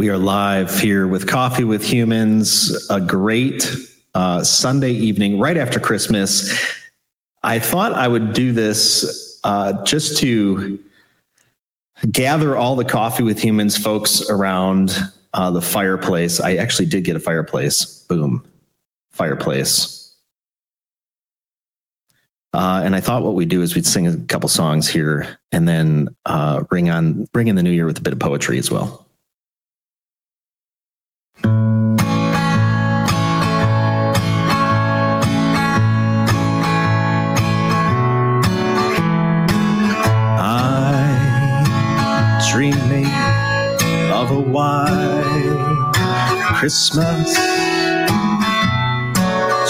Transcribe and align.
We 0.00 0.08
are 0.08 0.16
live 0.16 0.80
here 0.80 1.06
with 1.06 1.26
Coffee 1.26 1.64
with 1.64 1.84
Humans, 1.84 2.88
a 2.88 3.02
great 3.02 3.70
uh, 4.14 4.42
Sunday 4.42 4.92
evening 4.92 5.38
right 5.38 5.58
after 5.58 5.78
Christmas. 5.78 6.58
I 7.42 7.58
thought 7.58 7.92
I 7.92 8.08
would 8.08 8.32
do 8.32 8.52
this 8.52 9.38
uh, 9.44 9.84
just 9.84 10.16
to 10.20 10.78
gather 12.10 12.56
all 12.56 12.76
the 12.76 12.84
Coffee 12.86 13.24
with 13.24 13.44
Humans 13.44 13.76
folks 13.76 14.30
around 14.30 14.96
uh, 15.34 15.50
the 15.50 15.60
fireplace. 15.60 16.40
I 16.40 16.54
actually 16.54 16.86
did 16.86 17.04
get 17.04 17.14
a 17.14 17.20
fireplace. 17.20 17.84
Boom, 18.08 18.42
fireplace. 19.10 20.14
Uh, 22.54 22.80
and 22.82 22.96
I 22.96 23.00
thought 23.00 23.22
what 23.22 23.34
we'd 23.34 23.50
do 23.50 23.60
is 23.60 23.74
we'd 23.74 23.84
sing 23.84 24.06
a 24.06 24.16
couple 24.16 24.48
songs 24.48 24.88
here 24.88 25.38
and 25.52 25.68
then 25.68 26.08
uh, 26.24 26.62
bring 26.62 26.88
on 26.88 27.24
bring 27.34 27.48
in 27.48 27.56
the 27.56 27.62
new 27.62 27.70
year 27.70 27.84
with 27.84 27.98
a 27.98 28.02
bit 28.02 28.14
of 28.14 28.18
poetry 28.18 28.56
as 28.56 28.70
well. 28.70 29.06
Dreaming 42.52 43.06
of 44.12 44.30
a 44.32 44.40
white 44.40 45.92
Christmas, 46.56 47.34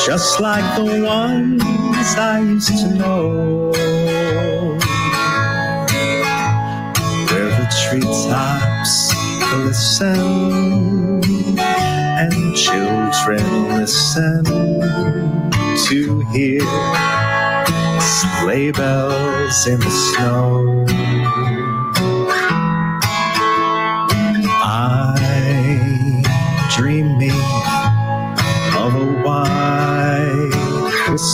just 0.06 0.40
like 0.40 0.64
the 0.76 1.02
ones 1.04 1.62
I 2.16 2.40
used 2.40 2.68
to 2.68 2.94
know, 2.94 3.72
where 7.28 7.50
the 7.58 7.68
treetops 7.84 9.12
glisten 9.52 11.20
and 11.60 12.56
children 12.56 13.68
listen 13.76 14.44
to 15.86 16.20
hear 16.32 16.62
sleigh 18.00 18.70
bells 18.70 19.66
in 19.66 19.80
the 19.80 19.90
snow. 19.90 20.86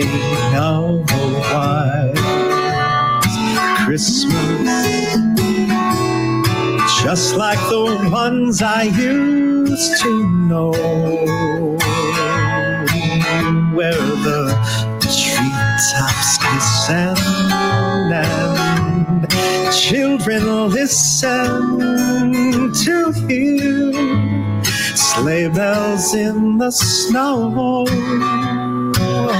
A 0.00 0.80
white 1.50 2.14
Christmas, 3.84 5.16
just 7.02 7.36
like 7.36 7.58
the 7.68 8.08
ones 8.10 8.62
I 8.62 8.84
used 8.84 10.00
to 10.02 10.30
know, 10.48 10.72
where 13.74 13.92
the 13.92 14.56
treetops 15.00 16.38
glisten 16.38 17.16
and 18.12 19.72
children 19.72 20.70
listen 20.70 21.78
to 22.72 23.12
hear 23.28 24.61
sleigh 25.02 25.48
bells 25.48 26.14
in 26.14 26.58
the 26.58 26.70
snow 26.70 27.52
oh, 27.56 27.84
oh, 28.98 29.32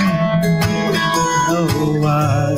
know 1.48 2.00
why 2.00 2.56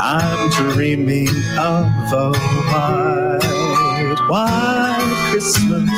I'm 0.00 0.50
dreaming 0.50 1.28
of 1.58 1.86
a 2.12 2.32
white, 2.70 4.18
white 4.28 5.28
Christmas. 5.30 5.90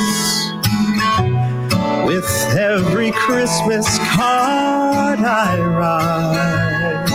With 2.06 2.30
every 2.56 3.10
Christmas 3.12 3.98
card 4.14 5.18
I 5.20 5.58
write, 5.76 7.10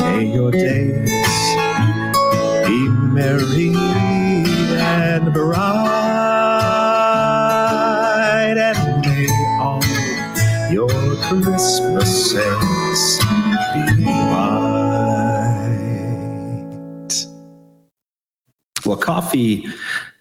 may 0.00 0.24
your 0.34 0.50
days 0.50 1.10
be 2.66 2.88
merry 2.88 3.74
and 4.78 5.32
bright, 5.32 6.35
your 11.30 11.42
Christmases 11.42 13.18
be. 13.96 14.04
Well, 18.84 18.96
coffee 18.96 19.66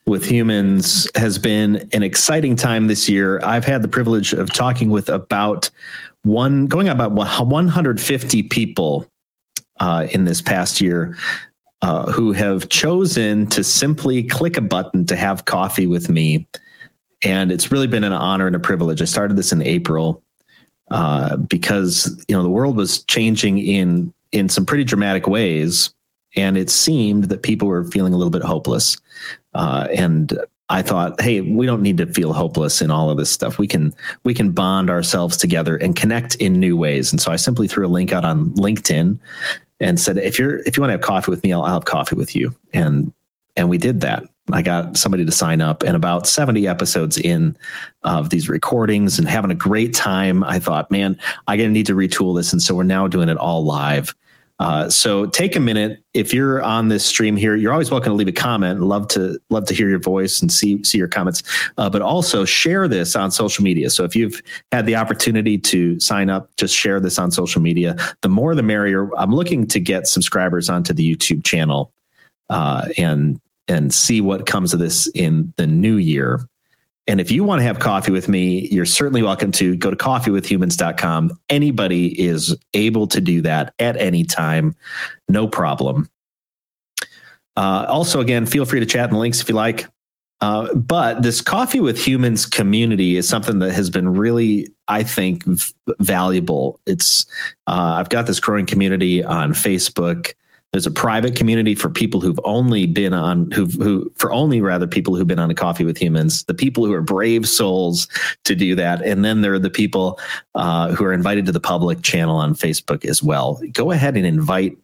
with 0.08 0.26
humans 0.26 1.08
has 1.16 1.38
been 1.38 1.88
an 1.94 2.02
exciting 2.04 2.56
time 2.56 2.88
this 2.88 3.08
year. 3.08 3.40
I've 3.44 3.66
had 3.66 3.82
the 3.82 3.88
privilege 3.88 4.34
of 4.34 4.52
talking 4.52 4.90
with 4.90 5.10
about 5.10 5.70
one, 6.24 6.66
going 6.66 6.90
about 6.90 7.12
150 7.12 8.44
people 8.44 9.06
uh, 9.80 10.08
in 10.12 10.26
this 10.26 10.42
past 10.42 10.82
year 10.82 11.16
uh, 11.82 12.12
who 12.12 12.32
have 12.32 12.70
chosen 12.70 13.46
to 13.48 13.64
simply 13.64 14.24
click 14.24 14.58
a 14.58 14.62
button 14.62 15.06
to 15.06 15.16
have 15.16 15.46
coffee 15.46 15.86
with 15.86 16.10
me. 16.10 16.48
And 17.24 17.52
it's 17.52 17.72
really 17.72 17.88
been 17.88 18.04
an 18.04 18.14
honor 18.14 18.48
and 18.48 18.56
a 18.56 18.60
privilege. 18.60 19.02
I 19.02 19.06
started 19.06 19.38
this 19.38 19.52
in 19.52 19.62
April 19.62 20.24
uh, 20.92 21.38
because 21.38 22.24
you 22.28 22.36
know 22.36 22.44
the 22.44 22.50
world 22.50 22.76
was 22.76 23.04
changing 23.04 23.60
in 23.60 24.14
in 24.32 24.50
some 24.50 24.66
pretty 24.66 24.84
dramatic 24.84 25.28
ways, 25.28 25.94
and 26.36 26.58
it 26.58 26.70
seemed 26.70 27.26
that 27.26 27.44
people 27.44 27.68
were 27.68 27.84
feeling 27.86 28.14
a 28.14 28.18
little 28.18 28.32
bit 28.32 28.44
hopeless. 28.44 28.98
Uh, 29.54 29.88
and 29.94 30.38
I 30.70 30.82
thought, 30.82 31.22
hey, 31.22 31.42
we 31.42 31.66
don't 31.66 31.82
need 31.82 31.98
to 31.98 32.08
feel 32.08 32.34
hopeless 32.34 32.82
in 32.82 32.90
all 32.90 33.10
of 33.10 33.18
this 33.18 33.30
stuff. 33.30 33.58
We 33.60 33.68
can 33.68 33.94
we 34.24 34.34
can 34.34 34.52
bond 34.52 34.90
ourselves 34.90 35.38
together 35.38 35.78
and 35.78 35.96
connect 35.96 36.36
in 36.36 36.60
new 36.60 36.76
ways. 36.76 37.12
And 37.12 37.22
so 37.22 37.32
I 37.32 37.36
simply 37.36 37.68
threw 37.68 37.86
a 37.86 37.90
link 37.90 38.12
out 38.12 38.26
on 38.26 38.50
LinkedIn 38.52 39.20
and 39.80 40.00
said, 40.00 40.18
if 40.18 40.40
you're 40.40 40.58
if 40.60 40.76
you 40.76 40.82
want 40.82 40.90
to 40.90 40.94
have 40.94 41.02
coffee 41.02 41.32
with 41.32 41.44
me, 41.44 41.54
I'll, 41.54 41.64
I'll 41.64 41.76
have 41.76 41.86
coffee 41.86 42.16
with 42.16 42.36
you. 42.36 42.56
And 42.74 43.14
and 43.56 43.70
we 43.70 43.78
did 43.78 44.02
that. 44.02 44.24
I 44.52 44.62
got 44.62 44.96
somebody 44.96 45.26
to 45.26 45.32
sign 45.32 45.60
up, 45.62 45.82
and 45.84 45.96
about 45.96 46.28
70 46.28 46.68
episodes 46.68 47.18
in 47.18 47.58
of 48.04 48.30
these 48.30 48.48
recordings 48.48 49.18
and 49.18 49.28
having 49.28 49.52
a 49.52 49.56
great 49.56 49.94
time. 49.94 50.44
I 50.44 50.60
thought, 50.60 50.92
man, 50.92 51.20
I'm 51.48 51.58
to 51.58 51.68
need 51.70 51.88
to 51.88 51.96
retool 51.96 52.36
this. 52.36 52.54
And 52.54 52.62
so 52.62 52.76
we're 52.76 52.84
now 52.84 53.08
doing 53.08 53.30
it 53.30 53.38
all 53.38 53.66
live. 53.66 54.14
Uh, 54.60 54.90
so 54.90 55.26
take 55.26 55.56
a 55.56 55.60
minute 55.60 56.02
if 56.14 56.34
you're 56.34 56.62
on 56.64 56.88
this 56.88 57.06
stream 57.06 57.36
here. 57.36 57.56
You're 57.56 57.74
always 57.74 57.92
welcome 57.92 58.12
to 58.12 58.16
leave 58.16 58.30
a 58.30 58.32
comment. 58.32 58.82
Love 58.82 59.08
to 59.10 59.38
love 59.50 59.66
to 59.66 59.74
hear 59.74 59.90
your 59.90 60.00
voice 60.00 60.42
and 60.42 60.50
see 60.50 60.82
see 60.84 60.98
your 60.98 61.10
comments. 61.10 61.44
Uh, 61.78 61.90
but 61.90 62.02
also 62.02 62.46
share 62.46 62.88
this 62.88 63.18
on 63.18 63.32
social 63.32 63.66
media. 63.66 63.90
So 63.90 64.06
if 64.06 64.16
you've 64.16 64.42
had 64.72 64.86
the 64.86 64.96
opportunity 64.96 65.58
to 65.58 66.00
sign 66.00 66.30
up, 66.30 66.56
just 66.56 66.74
share 66.74 67.02
this 67.02 67.20
on 67.20 67.32
social 67.32 67.62
media. 67.62 67.98
The 68.22 68.30
more, 68.30 68.56
the 68.56 68.64
merrier. 68.64 69.14
I'm 69.18 69.36
looking 69.36 69.68
to 69.68 69.80
get 69.80 70.08
subscribers 70.08 70.70
onto 70.70 70.94
the 70.94 71.16
YouTube 71.16 71.44
channel, 71.44 71.92
uh, 72.50 72.88
and 72.98 73.42
and 73.68 73.94
see 73.94 74.22
what 74.22 74.46
comes 74.46 74.74
of 74.74 74.80
this 74.80 75.08
in 75.08 75.54
the 75.58 75.68
new 75.68 75.98
year. 75.98 76.48
And 77.08 77.22
if 77.22 77.30
you 77.30 77.44
want 77.44 77.60
to 77.60 77.64
have 77.64 77.80
coffee 77.80 78.12
with 78.12 78.28
me, 78.28 78.68
you're 78.72 78.86
certainly 78.86 79.22
welcome 79.22 79.52
to 79.54 79.76
go 79.76 79.92
to 79.92 79.96
coffeewithhumans.com. 79.96 81.40
Anybody 81.50 82.20
is 82.20 82.58
able 82.74 83.08
to 83.08 83.22
do 83.22 83.42
that 83.42 83.74
at 83.78 83.96
any 83.98 84.24
time, 84.24 84.76
no 85.30 85.48
problem. 85.48 86.10
Uh, 87.56 87.86
also, 87.88 88.20
again, 88.20 88.46
feel 88.46 88.66
free 88.66 88.80
to 88.80 88.86
chat 88.86 89.06
in 89.06 89.14
the 89.14 89.20
links 89.20 89.40
if 89.40 89.48
you 89.48 89.56
like. 89.56 89.88
Uh, 90.42 90.74
but 90.74 91.22
this 91.22 91.42
Coffee 91.42 91.80
with 91.80 92.06
Humans 92.06 92.46
community 92.46 93.16
is 93.16 93.28
something 93.28 93.60
that 93.60 93.72
has 93.72 93.90
been 93.90 94.10
really, 94.10 94.68
I 94.88 95.04
think, 95.04 95.46
v- 95.46 95.74
valuable. 96.00 96.80
It's 96.86 97.26
uh, 97.68 97.96
I've 97.98 98.10
got 98.10 98.28
this 98.28 98.40
growing 98.40 98.66
community 98.66 99.24
on 99.24 99.54
Facebook. 99.54 100.34
There's 100.72 100.86
a 100.86 100.92
private 100.92 101.36
community 101.36 101.74
for 101.74 101.90
people 101.90 102.20
who've 102.20 102.40
only 102.44 102.86
been 102.86 103.14
on 103.14 103.50
who 103.52 103.66
who 103.66 104.12
for 104.18 104.32
only 104.34 104.60
rather 104.60 104.88
people 104.88 105.16
who've 105.16 105.28
been 105.28 105.40
on 105.40 105.50
a 105.50 105.56
coffee 105.56 105.86
with 105.86 105.98
humans. 105.98 106.44
The 106.44 106.54
people 106.54 106.86
who 106.86 106.92
are 106.94 107.02
brave 107.02 107.48
souls 107.48 108.10
to 108.44 108.56
do 108.56 108.76
that, 108.76 109.02
and 109.02 109.24
then 109.24 109.42
there 109.42 109.54
are 109.54 109.60
the 109.60 109.70
people 109.70 110.20
uh, 110.54 110.92
who 110.92 111.06
are 111.06 111.14
invited 111.14 111.46
to 111.46 111.54
the 111.54 111.62
public 111.62 112.02
channel 112.02 112.36
on 112.36 112.56
Facebook 112.56 113.06
as 113.06 113.24
well. 113.24 113.62
Go 113.72 113.92
ahead 113.92 114.18
and 114.18 114.26
invite 114.26 114.78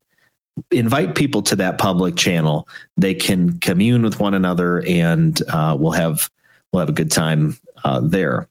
invite 0.72 1.16
people 1.16 1.42
to 1.42 1.56
that 1.57 1.78
public 1.78 2.16
channel. 2.16 2.68
They 2.98 3.13
can 3.13 3.60
commune 3.60 4.04
with 4.04 4.19
one 4.19 4.34
another, 4.34 4.84
and 4.88 5.42
uh, 5.50 5.75
we'll 5.77 5.92
have 5.92 6.30
we'll 6.72 6.81
have 6.81 6.89
a 6.89 6.94
good 6.94 7.12
time 7.12 7.57
uh, 7.84 8.00
there. 8.01 8.48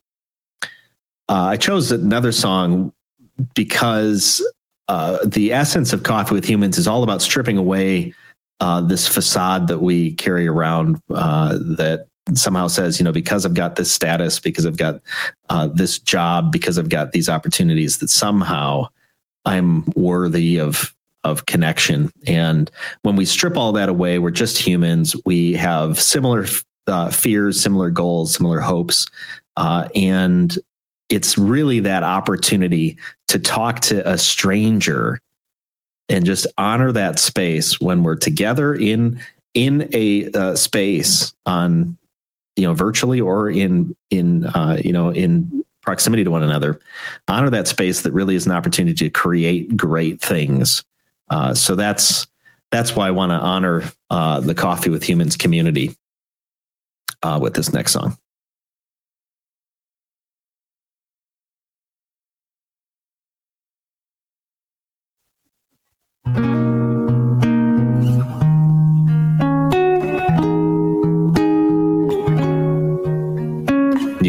Uh, 1.28 1.46
I 1.46 1.56
chose 1.56 1.92
another 1.92 2.32
song 2.32 2.92
because 3.54 4.44
uh, 4.90 5.24
the 5.24 5.52
essence 5.52 5.92
of 5.92 6.02
Coffee 6.02 6.34
with 6.34 6.44
Humans 6.44 6.76
is 6.76 6.88
all 6.88 7.04
about 7.04 7.22
stripping 7.22 7.56
away 7.56 8.12
uh, 8.58 8.80
this 8.80 9.06
facade 9.06 9.68
that 9.68 9.78
we 9.78 10.14
carry 10.14 10.48
around 10.48 11.00
uh, 11.14 11.56
that 11.76 12.08
somehow 12.34 12.66
says, 12.66 12.98
you 12.98 13.04
know, 13.04 13.12
because 13.12 13.46
I've 13.46 13.54
got 13.54 13.76
this 13.76 13.92
status, 13.92 14.40
because 14.40 14.66
I've 14.66 14.76
got 14.76 15.00
uh, 15.48 15.68
this 15.68 16.00
job, 16.00 16.50
because 16.50 16.76
I've 16.76 16.88
got 16.88 17.12
these 17.12 17.28
opportunities, 17.28 17.98
that 17.98 18.10
somehow 18.10 18.88
I'm 19.44 19.84
worthy 19.94 20.58
of 20.58 20.92
of 21.22 21.46
connection. 21.46 22.10
And 22.26 22.68
when 23.02 23.14
we 23.14 23.26
strip 23.26 23.56
all 23.56 23.70
that 23.72 23.90
away, 23.90 24.18
we're 24.18 24.32
just 24.32 24.58
humans. 24.58 25.14
We 25.24 25.52
have 25.52 26.00
similar 26.00 26.46
uh, 26.88 27.10
fears, 27.10 27.60
similar 27.62 27.90
goals, 27.90 28.34
similar 28.34 28.58
hopes, 28.58 29.06
uh, 29.56 29.88
and 29.94 30.58
it's 31.10 31.36
really 31.36 31.80
that 31.80 32.02
opportunity 32.02 32.96
to 33.30 33.38
talk 33.38 33.80
to 33.80 34.08
a 34.08 34.18
stranger 34.18 35.20
and 36.08 36.26
just 36.26 36.46
honor 36.58 36.90
that 36.90 37.18
space 37.18 37.80
when 37.80 38.02
we're 38.02 38.16
together 38.16 38.74
in 38.74 39.20
in 39.54 39.88
a 39.92 40.30
uh, 40.32 40.56
space 40.56 41.32
on 41.46 41.96
you 42.56 42.66
know 42.66 42.74
virtually 42.74 43.20
or 43.20 43.48
in 43.48 43.94
in 44.10 44.46
uh, 44.46 44.76
you 44.84 44.92
know 44.92 45.10
in 45.10 45.64
proximity 45.80 46.24
to 46.24 46.30
one 46.30 46.42
another 46.42 46.80
honor 47.28 47.50
that 47.50 47.68
space 47.68 48.02
that 48.02 48.12
really 48.12 48.34
is 48.34 48.46
an 48.46 48.52
opportunity 48.52 48.94
to 48.94 49.10
create 49.10 49.76
great 49.76 50.20
things. 50.20 50.84
Uh, 51.30 51.54
so 51.54 51.76
that's 51.76 52.26
that's 52.72 52.94
why 52.94 53.06
i 53.06 53.10
want 53.10 53.30
to 53.30 53.36
honor 53.36 53.84
uh, 54.10 54.40
the 54.40 54.54
coffee 54.54 54.90
with 54.90 55.02
humans 55.04 55.36
community 55.36 55.96
uh, 57.22 57.38
with 57.40 57.54
this 57.54 57.72
next 57.72 57.92
song 57.92 58.16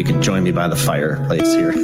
You 0.02 0.08
can 0.08 0.20
join 0.20 0.42
me 0.42 0.50
by 0.50 0.66
the 0.66 0.74
fireplace 0.74 1.54
here. 1.54 1.70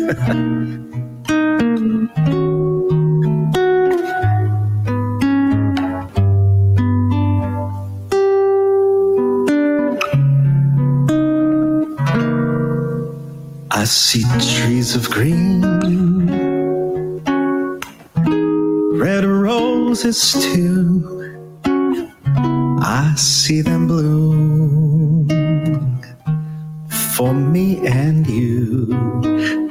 I 13.71 13.85
see 13.85 14.25
trees 14.41 14.97
of 14.97 15.09
green, 15.09 15.63
red 18.99 19.25
roses 19.25 20.33
too. 20.33 21.05
I 22.83 23.15
see 23.17 23.61
them 23.61 23.87
bloom 23.87 25.08
for 27.19 27.35
me 27.35 27.85
and 27.85 28.25
you. 28.29 28.87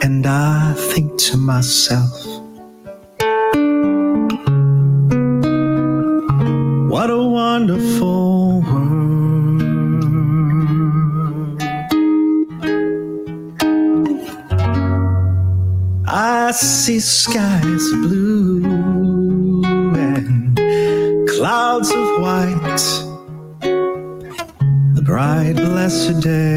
And 0.01 0.27
I 0.27 0.73
think 0.91 1.17
to 1.27 1.37
myself, 1.37 2.25
what 6.91 7.09
a 7.09 7.23
wonderful 7.41 8.61
world. 8.63 9.61
I 16.05 16.51
see 16.51 16.99
skies 16.99 17.85
blue 18.03 18.65
and 19.95 20.57
clouds 21.29 21.91
of 21.91 22.07
white 22.25 22.83
the 24.95 25.01
bright 25.01 25.55
blessed 25.55 26.19
day 26.21 26.56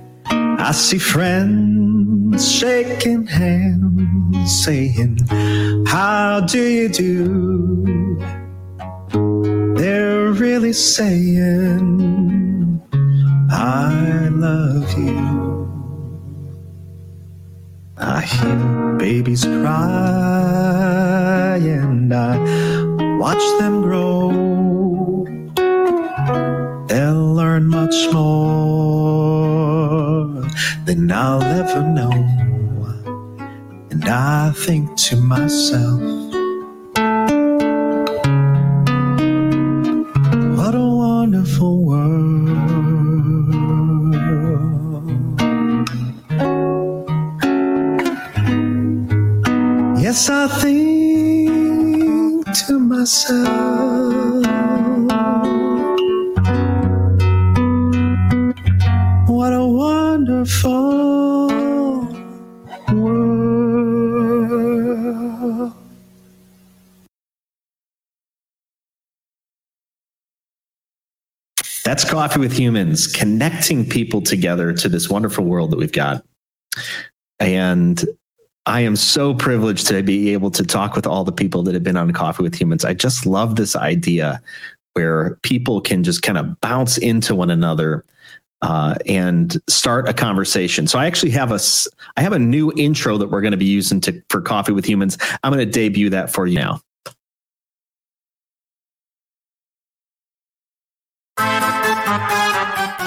I 0.63 0.73
see 0.73 0.99
friends 0.99 2.47
shaking 2.47 3.25
hands, 3.25 4.63
saying, 4.63 5.17
How 5.87 6.41
do 6.41 6.61
you 6.61 6.87
do? 6.87 8.19
They're 9.75 10.29
really 10.29 10.73
saying, 10.73 11.89
I 13.49 14.29
love 14.29 14.93
you. 14.99 15.67
I 17.97 18.21
hear 18.21 18.95
babies 18.99 19.43
cry 19.43 19.97
and 21.57 22.13
I 22.13 22.37
watch 23.17 23.43
them 23.59 23.81
grow. 23.81 24.31
They'll 26.87 27.33
learn 27.33 27.65
much 27.67 28.13
more 28.13 28.60
than 30.95 31.09
I'll 31.09 31.41
ever 31.41 31.83
know. 31.83 32.11
And 33.91 34.03
I 34.05 34.51
think 34.51 34.97
to 35.07 35.15
myself, 35.15 36.01
what 40.57 40.75
a 40.75 40.87
wonderful 41.05 41.75
world. 41.85 42.49
Yes, 49.97 50.29
I 50.29 50.47
think 50.61 52.45
to 52.67 52.79
myself, 52.79 53.90
Coffee 72.21 72.39
with 72.39 72.53
Humans, 72.53 73.07
connecting 73.07 73.83
people 73.83 74.21
together 74.21 74.73
to 74.73 74.87
this 74.87 75.09
wonderful 75.09 75.43
world 75.43 75.71
that 75.71 75.79
we've 75.79 75.91
got. 75.91 76.23
And 77.39 77.99
I 78.67 78.81
am 78.81 78.95
so 78.95 79.33
privileged 79.33 79.87
to 79.87 80.03
be 80.03 80.31
able 80.31 80.51
to 80.51 80.63
talk 80.63 80.95
with 80.95 81.07
all 81.07 81.23
the 81.23 81.31
people 81.31 81.63
that 81.63 81.73
have 81.73 81.81
been 81.81 81.97
on 81.97 82.13
Coffee 82.13 82.43
with 82.43 82.53
Humans. 82.53 82.85
I 82.85 82.93
just 82.93 83.25
love 83.25 83.55
this 83.55 83.75
idea 83.75 84.39
where 84.93 85.39
people 85.41 85.81
can 85.81 86.03
just 86.03 86.21
kind 86.21 86.37
of 86.37 86.61
bounce 86.61 86.99
into 86.99 87.33
one 87.33 87.49
another 87.49 88.05
uh, 88.61 88.93
and 89.07 89.59
start 89.67 90.07
a 90.07 90.13
conversation. 90.13 90.85
So 90.85 90.99
I 90.99 91.07
actually 91.07 91.31
have 91.31 91.51
a 91.51 91.59
I 92.17 92.21
have 92.21 92.33
a 92.33 92.39
new 92.39 92.71
intro 92.77 93.17
that 93.17 93.31
we're 93.31 93.41
going 93.41 93.49
to 93.49 93.57
be 93.57 93.65
using 93.65 93.99
to 94.01 94.21
for 94.29 94.41
Coffee 94.41 94.73
with 94.73 94.85
Humans. 94.85 95.17
I'm 95.41 95.51
going 95.51 95.65
to 95.65 95.71
debut 95.71 96.11
that 96.11 96.31
for 96.31 96.45
you 96.45 96.59
now. 96.59 96.81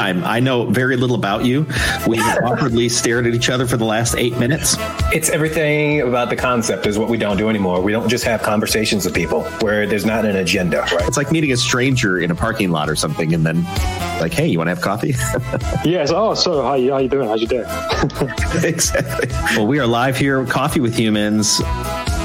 Time. 0.04 0.24
I 0.24 0.40
know 0.40 0.66
very 0.66 0.96
little 0.96 1.16
about 1.16 1.44
you. 1.44 1.66
We've 2.06 2.20
awkwardly 2.20 2.88
stared 2.88 3.26
at 3.26 3.34
each 3.34 3.48
other 3.48 3.66
for 3.66 3.76
the 3.76 3.84
last 3.84 4.14
eight 4.16 4.38
minutes. 4.38 4.76
It's 5.12 5.30
everything 5.30 6.02
about 6.02 6.30
the 6.30 6.36
concept 6.36 6.86
is 6.86 6.98
what 6.98 7.08
we 7.08 7.16
don't 7.16 7.36
do 7.36 7.48
anymore. 7.48 7.80
We 7.80 7.92
don't 7.92 8.08
just 8.08 8.24
have 8.24 8.42
conversations 8.42 9.04
with 9.04 9.14
people 9.14 9.44
where 9.60 9.86
there's 9.86 10.04
not 10.04 10.24
an 10.24 10.36
agenda, 10.36 10.80
right? 10.80 11.08
It's 11.08 11.16
like 11.16 11.32
meeting 11.32 11.52
a 11.52 11.56
stranger 11.56 12.18
in 12.18 12.30
a 12.30 12.34
parking 12.34 12.70
lot 12.70 12.88
or 12.88 12.96
something, 12.96 13.32
and 13.32 13.44
then 13.46 13.64
like, 14.20 14.32
hey, 14.32 14.46
you 14.46 14.58
want 14.58 14.68
to 14.68 14.74
have 14.74 14.82
coffee? 14.82 15.08
yes. 15.88 16.10
Oh, 16.10 16.34
so 16.34 16.62
how 16.62 16.74
you, 16.74 16.92
how 16.92 16.98
you 16.98 17.08
doing? 17.08 17.28
How's 17.28 17.40
your 17.40 17.48
day? 17.48 17.64
exactly. 18.68 19.28
Well, 19.56 19.66
we 19.66 19.78
are 19.78 19.86
live 19.86 20.16
here, 20.16 20.44
Coffee 20.46 20.80
with 20.80 20.96
Humans 20.96 21.60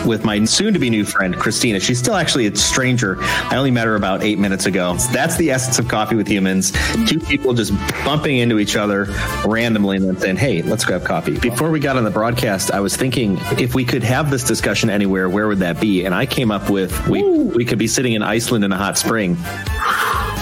with 0.05 0.23
my 0.25 0.43
soon 0.45 0.73
to 0.73 0.79
be 0.79 0.89
new 0.89 1.05
friend, 1.05 1.35
Christina. 1.35 1.79
She's 1.79 1.99
still 1.99 2.15
actually 2.15 2.47
a 2.47 2.55
stranger. 2.55 3.17
I 3.19 3.55
only 3.55 3.71
met 3.71 3.85
her 3.87 3.95
about 3.95 4.23
eight 4.23 4.39
minutes 4.39 4.65
ago. 4.65 4.95
That's 5.11 5.37
the 5.37 5.51
essence 5.51 5.79
of 5.79 5.87
coffee 5.87 6.15
with 6.15 6.27
humans. 6.27 6.71
Two 7.07 7.19
people 7.19 7.53
just 7.53 7.73
bumping 8.03 8.37
into 8.37 8.59
each 8.59 8.75
other 8.75 9.07
randomly 9.45 9.97
and 9.97 10.07
then 10.07 10.17
saying, 10.17 10.37
Hey, 10.37 10.61
let's 10.61 10.85
grab 10.85 11.03
coffee. 11.03 11.37
Before 11.37 11.71
we 11.71 11.79
got 11.79 11.97
on 11.97 12.03
the 12.03 12.11
broadcast, 12.11 12.71
I 12.71 12.79
was 12.79 12.95
thinking 12.95 13.37
if 13.59 13.75
we 13.75 13.85
could 13.85 14.03
have 14.03 14.31
this 14.31 14.43
discussion 14.43 14.89
anywhere, 14.89 15.29
where 15.29 15.47
would 15.47 15.59
that 15.59 15.79
be? 15.79 16.05
And 16.05 16.15
I 16.15 16.25
came 16.25 16.51
up 16.51 16.69
with 16.69 17.07
we, 17.07 17.23
we 17.23 17.65
could 17.65 17.79
be 17.79 17.87
sitting 17.87 18.13
in 18.13 18.23
Iceland 18.23 18.63
in 18.63 18.71
a 18.71 18.77
hot 18.77 18.97
spring. 18.97 19.37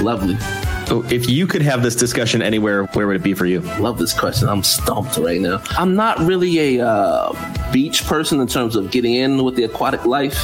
Lovely. 0.02 0.38
If 0.90 1.30
you 1.30 1.48
could 1.48 1.62
have 1.64 1.84
this 1.84 1.96
discussion 1.96 2.42
anywhere, 2.42 2.86
where 2.88 3.08
would 3.08 3.18
it 3.18 3.24
be 3.24 3.34
for 3.34 3.46
you? 3.46 3.60
Love 3.80 3.98
this 3.98 4.18
question. 4.18 4.48
I'm 4.48 4.64
stumped 4.64 5.18
right 5.18 5.42
now. 5.42 5.62
I'm 5.72 5.96
not 5.96 6.18
really 6.20 6.78
a 6.78 6.88
uh, 6.88 7.72
beach 7.74 8.06
person 8.06 8.40
in 8.40 8.48
terms 8.48 8.76
of 8.78 8.90
getting 8.90 9.14
in 9.14 9.44
with 9.44 9.56
the 9.56 9.64
aquatic 9.64 10.06
life, 10.06 10.38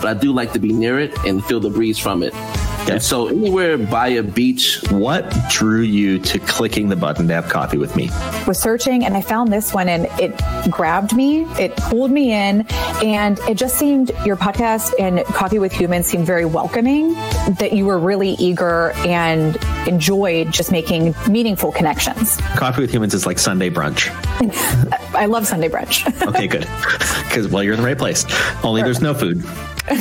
but 0.00 0.06
I 0.06 0.14
do 0.14 0.32
like 0.32 0.52
to 0.54 0.58
be 0.58 0.72
near 0.72 0.98
it 0.98 1.16
and 1.24 1.44
feel 1.44 1.60
the 1.60 1.70
breeze 1.70 1.98
from 1.98 2.24
it. 2.24 2.34
And 2.88 3.02
so 3.02 3.26
anywhere 3.26 3.78
by 3.78 4.08
a 4.08 4.22
beach. 4.22 4.80
What 4.90 5.34
drew 5.50 5.80
you 5.80 6.18
to 6.20 6.38
clicking 6.38 6.88
the 6.88 6.96
button 6.96 7.26
to 7.28 7.34
have 7.34 7.48
coffee 7.48 7.78
with 7.78 7.96
me? 7.96 8.10
Was 8.46 8.58
searching 8.58 9.04
and 9.04 9.16
I 9.16 9.22
found 9.22 9.52
this 9.52 9.74
one 9.74 9.88
and 9.88 10.06
it 10.20 10.32
grabbed 10.70 11.14
me. 11.14 11.42
It 11.58 11.74
pulled 11.76 12.10
me 12.10 12.32
in 12.32 12.64
and 13.02 13.38
it 13.40 13.56
just 13.56 13.76
seemed 13.76 14.12
your 14.24 14.36
podcast 14.36 14.94
and 14.98 15.24
Coffee 15.26 15.58
with 15.58 15.72
Humans 15.72 16.06
seemed 16.06 16.26
very 16.26 16.44
welcoming 16.44 17.14
that 17.58 17.72
you 17.72 17.86
were 17.86 17.98
really 17.98 18.30
eager 18.38 18.92
and 18.98 19.56
enjoyed 19.86 20.52
just 20.52 20.70
making 20.70 21.14
meaningful 21.28 21.72
connections. 21.72 22.36
Coffee 22.56 22.82
with 22.82 22.92
Humans 22.92 23.14
is 23.14 23.26
like 23.26 23.38
Sunday 23.38 23.70
brunch. 23.70 24.08
I 25.14 25.26
love 25.26 25.46
Sunday 25.46 25.68
brunch. 25.68 26.06
okay, 26.28 26.46
good. 26.46 26.66
Because 27.28 27.48
well, 27.48 27.62
you're 27.62 27.74
in 27.74 27.80
the 27.80 27.86
right 27.86 27.98
place. 27.98 28.24
Only 28.62 28.82
there's 28.82 29.00
no 29.00 29.14
food. 29.14 29.44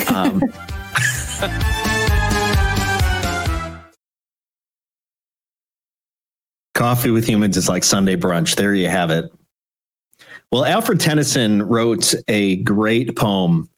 Um, 0.09 0.41
Coffee 6.75 7.09
with 7.09 7.27
Humans 7.27 7.55
is 7.55 7.69
like 7.69 7.83
Sunday 7.83 8.17
brunch. 8.17 8.55
There 8.55 8.75
you 8.75 8.89
have 8.89 9.09
it. 9.09 9.31
Well, 10.51 10.65
Alfred 10.65 10.99
Tennyson 10.99 11.63
wrote 11.63 12.13
a 12.27 12.57
great 12.57 13.15
poem, 13.15 13.69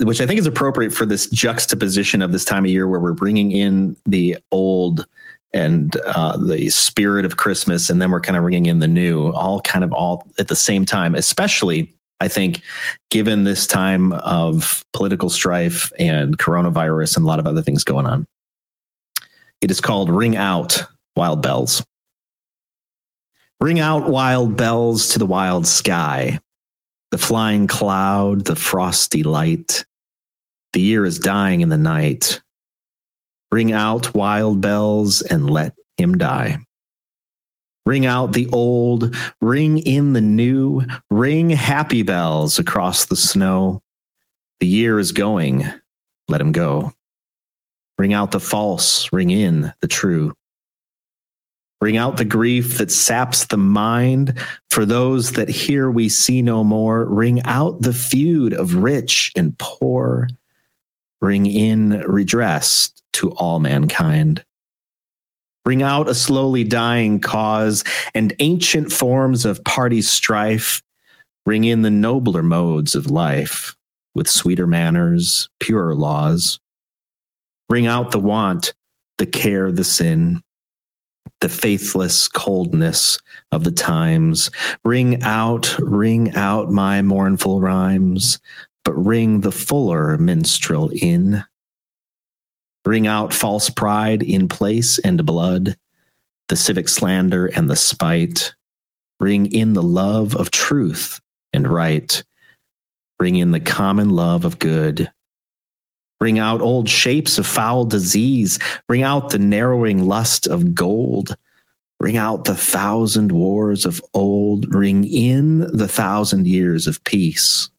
which 0.00 0.20
I 0.20 0.26
think 0.26 0.38
is 0.40 0.46
appropriate 0.46 0.92
for 0.92 1.06
this 1.06 1.28
juxtaposition 1.30 2.20
of 2.20 2.32
this 2.32 2.44
time 2.44 2.64
of 2.64 2.70
year 2.70 2.88
where 2.88 3.00
we're 3.00 3.12
bringing 3.12 3.52
in 3.52 3.96
the 4.04 4.36
old 4.50 5.06
and 5.54 5.96
uh, 6.06 6.36
the 6.36 6.68
spirit 6.70 7.24
of 7.24 7.36
Christmas, 7.36 7.88
and 7.88 8.02
then 8.02 8.10
we're 8.10 8.20
kind 8.20 8.36
of 8.36 8.42
bringing 8.42 8.66
in 8.66 8.80
the 8.80 8.88
new, 8.88 9.30
all 9.30 9.60
kind 9.60 9.82
of 9.82 9.92
all 9.92 10.26
at 10.38 10.48
the 10.48 10.56
same 10.56 10.84
time, 10.84 11.14
especially. 11.14 11.94
I 12.20 12.26
think, 12.26 12.62
given 13.10 13.44
this 13.44 13.64
time 13.64 14.12
of 14.12 14.84
political 14.92 15.30
strife 15.30 15.92
and 16.00 16.36
coronavirus 16.36 17.16
and 17.16 17.24
a 17.24 17.28
lot 17.28 17.38
of 17.38 17.46
other 17.46 17.62
things 17.62 17.84
going 17.84 18.06
on, 18.06 18.26
it 19.60 19.70
is 19.70 19.80
called 19.80 20.10
Ring 20.10 20.36
Out 20.36 20.82
Wild 21.14 21.42
Bells. 21.42 21.80
Ring 23.60 23.80
out 23.80 24.08
wild 24.08 24.56
bells 24.56 25.08
to 25.08 25.18
the 25.18 25.26
wild 25.26 25.66
sky, 25.66 26.38
the 27.10 27.18
flying 27.18 27.66
cloud, 27.66 28.44
the 28.44 28.54
frosty 28.54 29.24
light. 29.24 29.84
The 30.72 30.80
year 30.80 31.04
is 31.04 31.18
dying 31.18 31.60
in 31.60 31.68
the 31.68 31.76
night. 31.76 32.40
Ring 33.50 33.72
out 33.72 34.14
wild 34.14 34.60
bells 34.60 35.22
and 35.22 35.50
let 35.50 35.74
him 35.96 36.18
die. 36.18 36.58
Ring 37.84 38.06
out 38.06 38.32
the 38.32 38.48
old, 38.52 39.16
ring 39.40 39.78
in 39.78 40.12
the 40.12 40.20
new, 40.20 40.82
ring 41.10 41.50
happy 41.50 42.02
bells 42.02 42.58
across 42.58 43.06
the 43.06 43.16
snow. 43.16 43.82
The 44.60 44.66
year 44.66 45.00
is 45.00 45.10
going, 45.10 45.64
let 46.28 46.40
him 46.40 46.52
go. 46.52 46.92
Ring 47.98 48.12
out 48.12 48.30
the 48.30 48.40
false, 48.40 49.12
ring 49.12 49.30
in 49.30 49.72
the 49.80 49.88
true. 49.88 50.34
Bring 51.80 51.96
out 51.96 52.16
the 52.16 52.24
grief 52.24 52.78
that 52.78 52.90
saps 52.90 53.46
the 53.46 53.56
mind. 53.56 54.38
For 54.70 54.84
those 54.84 55.32
that 55.32 55.48
here 55.48 55.90
we 55.90 56.08
see 56.08 56.42
no 56.42 56.64
more, 56.64 57.04
ring 57.04 57.40
out 57.44 57.82
the 57.82 57.92
feud 57.92 58.52
of 58.52 58.74
rich 58.74 59.32
and 59.36 59.56
poor. 59.58 60.28
Bring 61.20 61.46
in 61.46 62.00
redress 62.00 62.92
to 63.14 63.30
all 63.32 63.60
mankind. 63.60 64.44
Bring 65.64 65.82
out 65.82 66.08
a 66.08 66.14
slowly 66.14 66.64
dying 66.64 67.20
cause 67.20 67.84
and 68.14 68.34
ancient 68.38 68.90
forms 68.90 69.44
of 69.44 69.62
party 69.64 70.02
strife. 70.02 70.82
Bring 71.44 71.64
in 71.64 71.82
the 71.82 71.90
nobler 71.90 72.42
modes 72.42 72.94
of 72.94 73.10
life 73.10 73.76
with 74.14 74.28
sweeter 74.28 74.66
manners, 74.66 75.48
purer 75.60 75.94
laws. 75.94 76.58
Bring 77.68 77.86
out 77.86 78.10
the 78.10 78.18
want, 78.18 78.74
the 79.18 79.26
care, 79.26 79.70
the 79.70 79.84
sin 79.84 80.42
the 81.40 81.48
faithless 81.48 82.28
coldness 82.28 83.18
of 83.52 83.64
the 83.64 83.72
times. 83.72 84.50
Ring 84.84 85.22
out, 85.22 85.76
ring 85.78 86.34
out 86.34 86.70
my 86.70 87.02
mournful 87.02 87.60
rhymes, 87.60 88.38
but 88.84 88.94
ring 88.94 89.40
the 89.40 89.52
fuller 89.52 90.16
minstrel 90.18 90.90
in. 90.92 91.44
Ring 92.84 93.06
out 93.06 93.34
false 93.34 93.70
pride 93.70 94.22
in 94.22 94.48
place 94.48 94.98
and 94.98 95.26
blood, 95.26 95.76
the 96.48 96.56
civic 96.56 96.88
slander 96.88 97.46
and 97.46 97.68
the 97.68 97.76
spite. 97.76 98.54
Ring 99.20 99.52
in 99.52 99.74
the 99.74 99.82
love 99.82 100.34
of 100.34 100.50
truth 100.50 101.20
and 101.52 101.66
right. 101.66 102.22
Ring 103.20 103.36
in 103.36 103.50
the 103.50 103.60
common 103.60 104.10
love 104.10 104.44
of 104.44 104.58
good 104.58 105.10
Bring 106.18 106.38
out 106.38 106.60
old 106.60 106.88
shapes 106.88 107.38
of 107.38 107.46
foul 107.46 107.84
disease. 107.84 108.58
Bring 108.86 109.02
out 109.02 109.30
the 109.30 109.38
narrowing 109.38 110.06
lust 110.06 110.46
of 110.46 110.74
gold. 110.74 111.36
Bring 112.00 112.16
out 112.16 112.44
the 112.44 112.54
thousand 112.54 113.32
wars 113.32 113.86
of 113.86 114.02
old. 114.14 114.70
Bring 114.70 115.04
in 115.04 115.60
the 115.76 115.88
thousand 115.88 116.46
years 116.46 116.86
of 116.86 117.02
peace. 117.04 117.70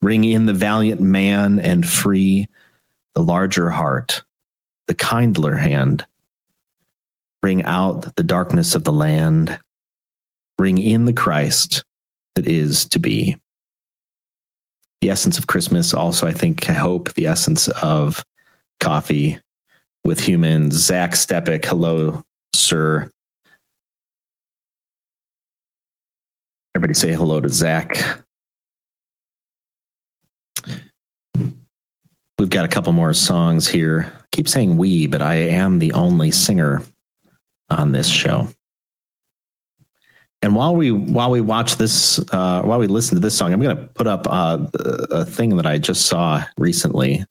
Bring 0.00 0.24
in 0.24 0.46
the 0.46 0.54
valiant 0.54 1.00
man 1.00 1.58
and 1.58 1.86
free, 1.86 2.48
the 3.14 3.22
larger 3.22 3.70
heart, 3.70 4.22
the 4.86 4.94
kindler 4.94 5.56
hand. 5.56 6.06
Bring 7.42 7.64
out 7.64 8.16
the 8.16 8.22
darkness 8.22 8.74
of 8.74 8.84
the 8.84 8.92
land. 8.92 9.58
Bring 10.56 10.78
in 10.78 11.04
the 11.04 11.12
Christ 11.12 11.84
that 12.34 12.46
is 12.46 12.86
to 12.86 12.98
be 12.98 13.36
the 15.00 15.10
essence 15.10 15.38
of 15.38 15.46
Christmas. 15.46 15.94
Also, 15.94 16.26
I 16.26 16.32
think, 16.32 16.68
I 16.68 16.74
hope 16.74 17.12
the 17.14 17.26
essence 17.26 17.68
of 17.68 18.24
coffee 18.80 19.38
with 20.04 20.20
humans. 20.20 20.74
Zach 20.74 21.12
Stepek, 21.12 21.64
hello, 21.64 22.22
sir. 22.54 23.10
Everybody 26.74 26.94
say 26.94 27.12
hello 27.12 27.40
to 27.40 27.48
Zach. 27.48 28.22
We've 32.38 32.48
got 32.48 32.64
a 32.64 32.68
couple 32.68 32.92
more 32.92 33.12
songs 33.12 33.68
here. 33.68 34.12
I 34.18 34.24
keep 34.32 34.48
saying 34.48 34.78
we, 34.78 35.06
but 35.06 35.20
I 35.20 35.34
am 35.34 35.78
the 35.78 35.92
only 35.92 36.30
singer 36.30 36.82
on 37.68 37.92
this 37.92 38.08
show. 38.08 38.48
And 40.42 40.54
while 40.54 40.74
we 40.74 40.90
while 40.90 41.30
we 41.30 41.42
watch 41.42 41.76
this, 41.76 42.18
uh, 42.32 42.62
while 42.62 42.78
we 42.78 42.86
listen 42.86 43.14
to 43.16 43.20
this 43.20 43.36
song, 43.36 43.52
I'm 43.52 43.60
going 43.60 43.76
to 43.76 43.82
put 43.88 44.06
up 44.06 44.26
uh, 44.28 44.66
a 45.10 45.24
thing 45.24 45.56
that 45.56 45.66
I 45.66 45.76
just 45.78 46.06
saw 46.06 46.42
recently 46.56 47.24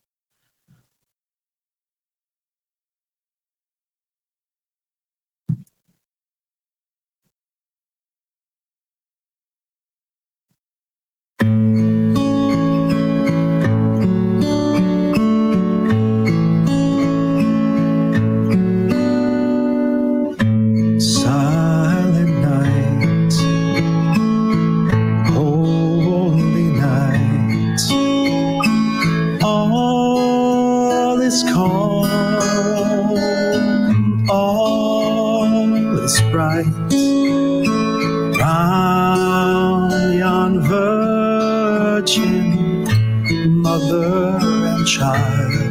lights 36.50 36.96
round 38.41 39.91
yon 40.24 40.53
virgin 40.72 42.38
mother 43.65 44.39
and 44.72 44.88
child. 44.88 45.69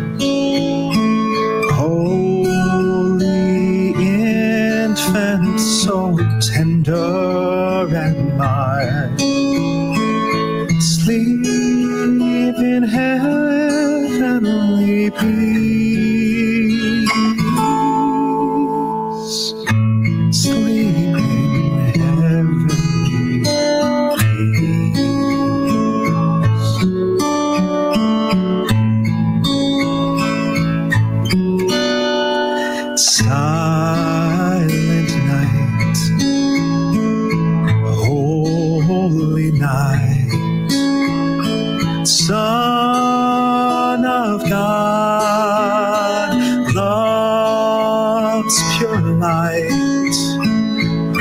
Love's 48.38 48.62
pure 48.76 49.00
light, 49.00 50.16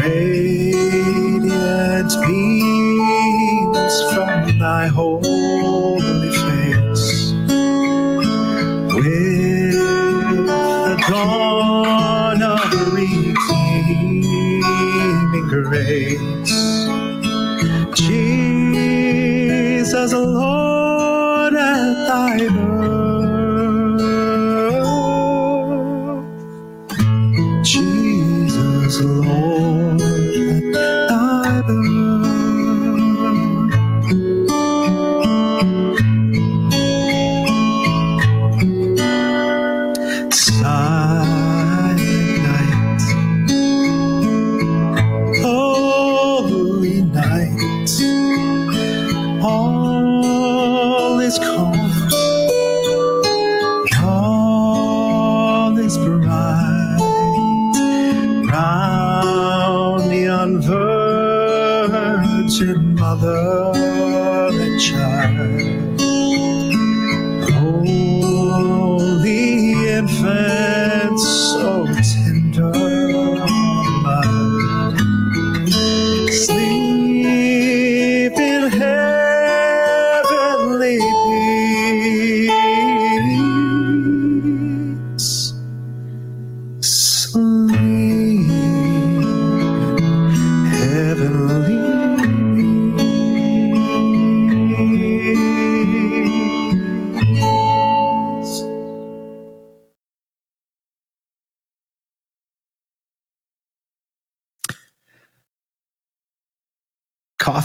radiant 0.04 0.92
beams 2.28 3.96
from 4.14 4.60
thy 4.60 4.88
holy 4.88 6.32
face. 6.32 7.34
With 8.94 9.74
the 10.48 10.96
dawn 11.10 12.42
of 12.44 12.94
redeeming 12.94 13.38
grace. 15.48 16.27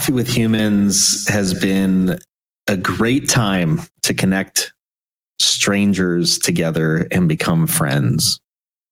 Coffee 0.03 0.11
with 0.11 0.27
Humans 0.27 1.29
has 1.29 1.53
been 1.53 2.19
a 2.67 2.75
great 2.75 3.29
time 3.29 3.79
to 4.01 4.13
connect 4.13 4.73
strangers 5.39 6.37
together 6.37 7.07
and 7.09 7.29
become 7.29 7.67
friends. 7.67 8.41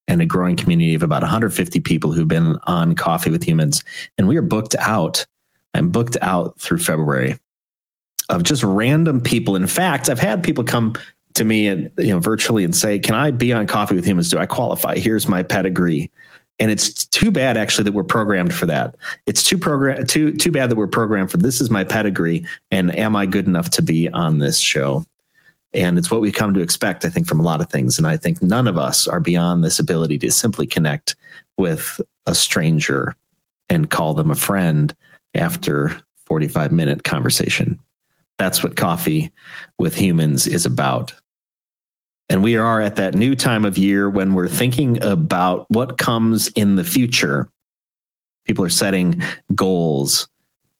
And 0.08 0.22
a 0.22 0.26
growing 0.26 0.56
community 0.56 0.96
of 0.96 1.04
about 1.04 1.22
150 1.22 1.82
people 1.82 2.14
who've 2.14 2.30
been 2.30 2.58
on 2.64 2.96
Coffee 2.96 3.30
with 3.30 3.44
Humans. 3.44 3.84
And 4.18 4.30
we 4.30 4.38
are 4.38 4.42
booked 4.42 4.74
out. 4.80 5.26
I'm 5.74 5.90
booked 5.90 6.16
out 6.22 6.58
through 6.62 6.78
February 6.78 7.38
of 8.30 8.44
just 8.44 8.64
random 8.64 9.20
people. 9.20 9.58
In 9.58 9.68
fact, 9.68 10.08
I've 10.08 10.18
had 10.18 10.42
people 10.42 10.64
come 10.64 10.94
to 11.34 11.44
me 11.44 11.68
and 11.68 11.92
you 11.98 12.12
know 12.14 12.20
virtually 12.20 12.64
and 12.64 12.74
say, 12.74 13.00
"Can 13.00 13.16
I 13.16 13.32
be 13.32 13.52
on 13.52 13.68
Coffee 13.68 13.96
with 13.96 14.06
Humans? 14.06 14.30
Do 14.30 14.38
I 14.38 14.46
qualify? 14.46 14.98
Here's 14.98 15.28
my 15.28 15.44
pedigree." 15.44 16.10
And 16.62 16.70
it's 16.70 17.06
too 17.08 17.32
bad 17.32 17.58
actually 17.58 17.86
that 17.86 17.94
we're 17.94 18.04
programmed 18.04 18.54
for 18.54 18.68
that. 18.68 18.96
It's 19.26 19.44
too 19.44 19.58
program 19.58 20.06
too 20.06 20.32
too 20.34 20.52
bad 20.52 20.70
that 20.70 20.76
we're 20.76 20.86
programmed 20.86 21.32
for 21.32 21.38
this 21.38 21.60
is 21.60 21.72
my 21.72 21.84
pedigree 21.84 22.46
and 22.70 22.96
am 22.96 23.16
I 23.16 23.26
good 23.26 23.48
enough 23.48 23.72
to 23.72 23.82
be 23.82 24.10
on 24.10 24.38
this 24.38 24.60
show? 24.60 25.04
And 25.74 25.98
it's 25.98 26.12
what 26.12 26.22
we 26.22 26.32
come 26.32 26.54
to 26.54 26.62
expect, 26.62 27.04
I 27.04 27.10
think, 27.10 27.28
from 27.28 27.40
a 27.40 27.44
lot 27.44 27.62
of 27.62 27.70
things. 27.70 27.98
And 27.98 28.06
I 28.06 28.16
think 28.16 28.44
none 28.44 28.68
of 28.68 28.78
us 28.78 29.08
are 29.08 29.20
beyond 29.20 29.64
this 29.64 29.80
ability 29.80 30.20
to 30.20 30.30
simply 30.30 30.68
connect 30.68 31.16
with 31.58 32.00
a 32.28 32.36
stranger 32.36 33.16
and 33.68 33.90
call 33.90 34.14
them 34.14 34.30
a 34.30 34.36
friend 34.36 34.96
after 35.34 36.00
45 36.26 36.72
minute 36.72 37.04
conversation. 37.04 37.80
That's 38.38 38.62
what 38.62 38.76
coffee 38.76 39.32
with 39.80 39.96
humans 39.96 40.46
is 40.46 40.68
about. 40.68 41.12
And 42.32 42.42
we 42.42 42.56
are 42.56 42.80
at 42.80 42.96
that 42.96 43.14
new 43.14 43.36
time 43.36 43.66
of 43.66 43.78
year 43.78 44.10
when 44.10 44.34
we're 44.34 44.48
thinking 44.48 45.04
about 45.04 45.70
what 45.70 45.98
comes 45.98 46.48
in 46.48 46.78
the 46.78 46.84
future. 46.86 47.50
People 48.46 48.64
are 48.64 48.70
setting 48.70 49.22
goals. 49.54 50.30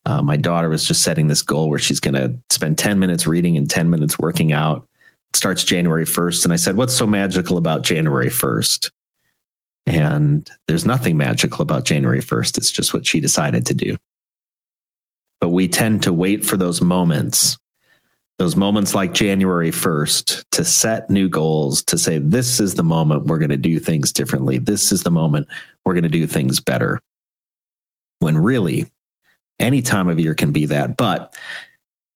Uh, 0.06 0.22
my 0.22 0.38
daughter 0.38 0.70
was 0.70 0.88
just 0.88 1.02
setting 1.02 1.28
this 1.28 1.42
goal 1.42 1.70
where 1.70 1.78
she's 1.78 2.00
going 2.00 2.14
to 2.14 2.40
spend 2.50 2.78
10 2.78 3.00
minutes 3.00 3.28
reading 3.28 3.58
and 3.58 3.70
10 3.70 3.90
minutes 3.90 4.18
working 4.18 4.54
out. 4.54 4.88
It 5.32 5.36
starts 5.36 5.66
January 5.66 6.06
1st. 6.06 6.46
And 6.46 6.54
I 6.54 6.56
said, 6.56 6.78
What's 6.78 6.96
so 6.96 7.06
magical 7.06 7.58
about 7.58 7.82
January 7.82 8.30
1st? 8.30 8.90
And 9.86 10.50
there's 10.70 10.86
nothing 10.86 11.18
magical 11.18 11.64
about 11.64 11.84
January 11.84 12.22
1st. 12.22 12.60
It's 12.60 12.72
just 12.72 12.94
what 12.94 13.06
she 13.06 13.20
decided 13.20 13.66
to 13.66 13.74
do. 13.74 13.98
But 15.42 15.50
we 15.50 15.68
tend 15.68 16.04
to 16.04 16.14
wait 16.14 16.46
for 16.46 16.56
those 16.56 16.82
moments, 16.82 17.58
those 18.42 18.56
moments 18.56 18.96
like 18.96 19.14
January 19.14 19.70
1st, 19.70 20.46
to 20.54 20.66
set 20.66 21.12
new 21.12 21.30
goals, 21.30 21.84
to 21.84 21.96
say, 21.96 22.18
This 22.18 22.60
is 22.60 22.74
the 22.74 22.84
moment 22.84 23.28
we're 23.28 23.38
going 23.38 23.52
to 23.52 23.56
do 23.56 23.78
things 23.78 24.12
differently. 24.12 24.58
This 24.58 24.92
is 24.92 25.04
the 25.04 25.12
moment 25.12 25.48
we're 25.86 25.94
going 25.94 26.06
to 26.06 26.10
do 26.10 26.26
things 26.26 26.60
better. 26.60 27.00
When 28.18 28.36
really, 28.36 28.88
any 29.60 29.84
time 29.84 30.10
of 30.10 30.20
year 30.20 30.34
can 30.34 30.52
be 30.52 30.66
that. 30.66 30.98
But 30.98 31.38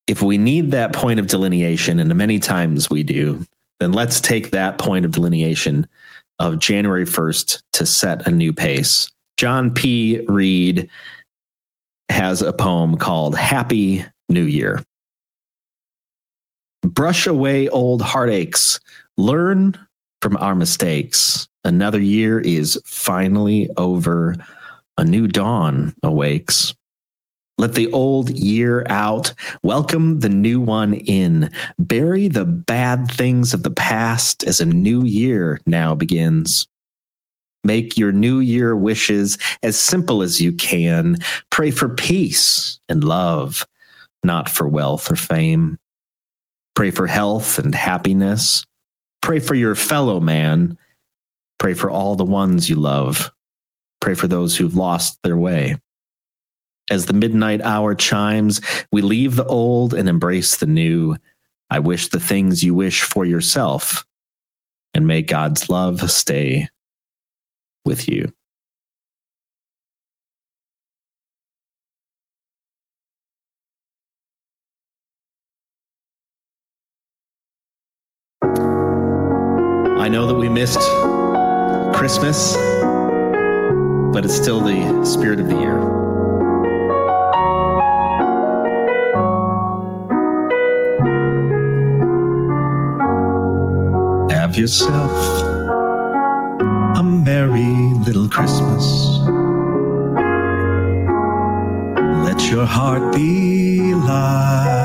if 0.08 0.24
we 0.24 0.40
need 0.40 0.72
that 0.72 0.94
point 0.94 1.20
of 1.20 1.28
delineation, 1.28 2.00
and 2.00 2.16
many 2.16 2.40
times 2.40 2.90
we 2.90 3.04
do, 3.04 3.46
then 3.80 3.92
let's 3.92 4.20
take 4.20 4.50
that 4.50 4.80
point 4.80 5.06
of 5.06 5.12
delineation 5.12 5.86
of 6.40 6.58
January 6.58 7.06
1st 7.06 7.62
to 7.74 7.86
set 7.86 8.26
a 8.26 8.32
new 8.32 8.52
pace. 8.52 9.12
John 9.38 9.72
P. 9.72 10.26
Reed 10.28 10.90
has 12.10 12.42
a 12.42 12.52
poem 12.52 12.98
called 12.98 13.38
Happy 13.38 14.04
New 14.28 14.46
Year. 14.46 14.82
Brush 16.86 17.26
away 17.26 17.67
old 17.69 18.02
heartaches, 18.02 18.80
learn 19.17 19.76
from 20.21 20.38
our 20.38 20.54
mistakes. 20.54 21.48
Another 21.63 22.00
year 22.00 22.39
is 22.39 22.80
finally 22.86 23.69
over. 23.78 24.36
A 24.98 25.04
new 25.04 25.28
dawn 25.28 25.93
awakes. 26.04 26.74
Let 27.58 27.74
the 27.74 27.91
old 27.91 28.30
year 28.30 28.86
out. 28.88 29.34
Welcome 29.63 30.19
the 30.19 30.30
new 30.30 30.62
one 30.62 30.93
in. 30.93 31.50
Bury 31.80 32.28
the 32.28 32.45
bad 32.45 33.10
things 33.10 33.54
of 33.54 33.63
the 33.63 33.71
past 33.71 34.43
as 34.43 34.62
a 34.62 34.65
new 34.65 35.04
year 35.04 35.60
now 35.65 35.95
begins. 35.95 36.67
Make 37.63 37.98
your 37.98 38.12
new 38.12 38.39
year 38.39 38.76
wishes 38.76 39.39
as 39.63 39.80
simple 39.80 40.21
as 40.21 40.39
you 40.39 40.52
can. 40.54 41.17
Pray 41.50 41.71
for 41.71 41.89
peace 41.89 42.80
and 42.88 43.04
love, 43.04 43.65
not 44.24 44.50
for 44.50 44.67
wealth 44.67 45.12
or 45.12 45.15
fame. 45.15 45.80
Pray 46.76 46.92
for 46.92 47.08
health 47.08 47.58
and 47.58 47.74
happiness. 47.74 48.66
Pray 49.22 49.40
for 49.40 49.56
your 49.56 49.76
fellow 49.76 50.20
man. 50.20 50.78
Pray 51.58 51.74
for 51.74 51.90
all 51.90 52.16
the 52.16 52.26
ones 52.26 52.70
you 52.70 52.76
love. 52.76 53.32
Pray 54.02 54.14
for 54.14 54.28
those 54.28 54.56
who've 54.56 54.76
lost 54.76 55.18
their 55.24 55.38
way. 55.38 55.78
As 56.92 57.08
the 57.08 57.14
midnight 57.14 57.62
hour 57.62 57.96
chimes, 57.96 58.62
we 58.92 59.02
leave 59.02 59.36
the 59.36 59.46
old 59.46 59.94
and 59.94 60.08
embrace 60.08 60.58
the 60.58 60.68
new. 60.68 61.16
I 61.72 61.80
wish 61.80 62.10
the 62.10 62.20
things 62.20 62.64
you 62.64 62.76
wish 62.76 63.02
for 63.02 63.26
yourself, 63.26 64.06
and 64.94 65.08
may 65.08 65.24
God's 65.24 65.70
love 65.70 66.12
stay 66.12 66.70
with 67.86 68.08
you. 68.08 68.35
Missed 80.56 80.80
Christmas, 81.94 82.56
but 84.13 84.24
it's 84.24 84.34
still 84.34 84.62
the 84.62 85.04
spirit 85.04 85.41
of 85.41 85.50
the 85.50 85.56
year. 85.56 85.80
Have 94.32 94.56
yourself 94.58 95.12
a 97.00 97.04
merry 97.04 97.76
little 98.06 98.30
Christmas. 98.30 98.86
Let 102.26 102.50
your 102.50 102.65
heart 102.65 103.13
be 103.13 103.94
light. 103.94 104.85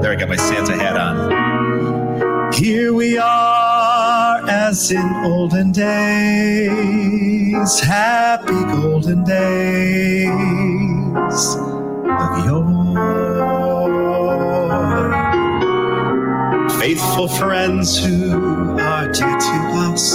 There, 0.00 0.10
I 0.10 0.16
got 0.16 0.28
my 0.28 0.36
Santa 0.36 0.74
hat 0.76 0.96
on. 0.96 2.52
Here 2.52 2.94
we 2.94 3.18
are 3.18 4.48
as 4.48 4.90
in 4.90 5.14
olden 5.24 5.70
days, 5.72 6.70
happy 7.80 8.64
golden 8.64 9.22
days 9.24 10.30
of 12.06 12.46
yore. 12.46 12.94
Faithful 16.80 17.28
friends 17.28 18.02
who 18.02 18.78
are 18.78 19.08
dear 19.12 19.36
to 19.38 19.72
us, 19.86 20.14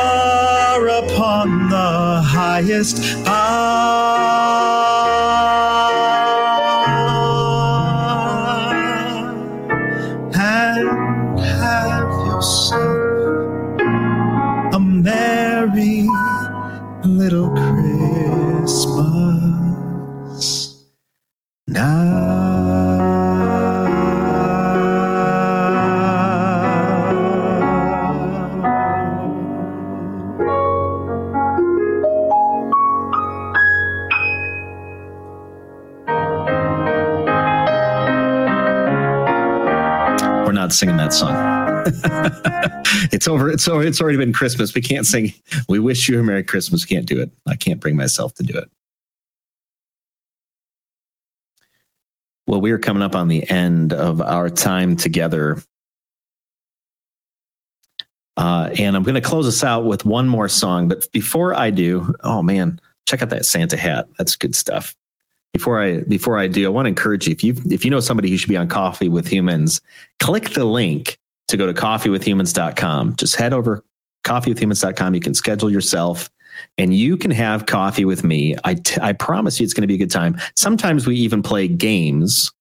highest. 2.61 3.17
Bough 3.25 4.60
it's 43.11 43.27
over. 43.27 43.49
It's 43.49 43.67
over. 43.67 43.83
It's 43.83 44.01
already 44.01 44.17
been 44.17 44.33
Christmas. 44.33 44.73
We 44.73 44.81
can't 44.81 45.05
sing. 45.05 45.33
We 45.67 45.79
wish 45.79 46.07
you 46.07 46.19
a 46.19 46.23
Merry 46.23 46.43
Christmas. 46.43 46.85
Can't 46.85 47.05
do 47.05 47.19
it. 47.19 47.31
I 47.47 47.55
can't 47.55 47.79
bring 47.79 47.95
myself 47.95 48.33
to 48.35 48.43
do 48.43 48.57
it. 48.57 48.69
Well, 52.47 52.59
we 52.59 52.71
are 52.71 52.77
coming 52.77 53.03
up 53.03 53.15
on 53.15 53.27
the 53.27 53.49
end 53.49 53.93
of 53.93 54.21
our 54.21 54.49
time 54.49 54.95
together. 54.95 55.61
Uh, 58.35 58.69
and 58.77 58.95
I'm 58.95 59.03
going 59.03 59.15
to 59.15 59.21
close 59.21 59.47
us 59.47 59.63
out 59.63 59.85
with 59.85 60.05
one 60.05 60.27
more 60.27 60.49
song. 60.49 60.87
But 60.87 61.09
before 61.11 61.53
I 61.53 61.69
do, 61.69 62.13
oh 62.23 62.41
man, 62.41 62.81
check 63.05 63.21
out 63.21 63.29
that 63.29 63.45
Santa 63.45 63.77
hat. 63.77 64.07
That's 64.17 64.35
good 64.35 64.55
stuff. 64.55 64.95
Before 65.53 65.81
I 65.81 66.01
before 66.01 66.37
I 66.37 66.47
do, 66.47 66.65
I 66.65 66.69
want 66.69 66.85
to 66.85 66.89
encourage 66.89 67.27
you 67.27 67.33
if 67.33 67.43
you 67.43 67.55
if 67.69 67.85
you 67.85 67.91
know 67.91 67.99
somebody 67.99 68.29
who 68.29 68.37
should 68.37 68.49
be 68.49 68.57
on 68.57 68.67
Coffee 68.67 69.09
with 69.09 69.27
Humans, 69.27 69.81
click 70.19 70.51
the 70.51 70.65
link 70.65 71.19
to 71.51 71.57
go 71.57 71.65
to 71.65 71.73
coffeewithhumans.com. 71.73 73.15
Just 73.15 73.35
head 73.35 73.53
over 73.53 73.83
coffeewithhumans.com. 74.25 75.13
You 75.13 75.21
can 75.21 75.33
schedule 75.33 75.69
yourself 75.69 76.29
and 76.77 76.93
you 76.93 77.17
can 77.17 77.31
have 77.31 77.65
coffee 77.65 78.05
with 78.05 78.23
me. 78.23 78.55
I, 78.63 78.75
t- 78.75 78.99
I 79.01 79.13
promise 79.13 79.59
you 79.59 79.63
it's 79.63 79.73
going 79.73 79.83
to 79.83 79.87
be 79.87 79.95
a 79.95 79.97
good 79.97 80.11
time. 80.11 80.39
Sometimes 80.55 81.07
we 81.07 81.15
even 81.17 81.41
play 81.43 81.67
games 81.67 82.51